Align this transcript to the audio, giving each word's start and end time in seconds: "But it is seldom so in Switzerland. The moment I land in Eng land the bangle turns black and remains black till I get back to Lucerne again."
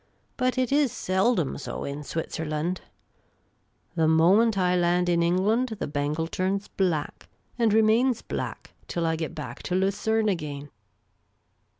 "But 0.35 0.57
it 0.57 0.71
is 0.71 0.91
seldom 0.91 1.59
so 1.59 1.83
in 1.83 2.01
Switzerland. 2.03 2.81
The 3.93 4.07
moment 4.07 4.57
I 4.57 4.75
land 4.75 5.07
in 5.09 5.21
Eng 5.21 5.37
land 5.37 5.69
the 5.77 5.85
bangle 5.85 6.25
turns 6.25 6.67
black 6.69 7.29
and 7.59 7.71
remains 7.71 8.23
black 8.23 8.73
till 8.87 9.05
I 9.05 9.15
get 9.15 9.35
back 9.35 9.61
to 9.61 9.75
Lucerne 9.75 10.27
again." 10.27 10.71